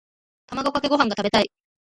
[0.47, 1.51] 卵かけご飯が食べたい。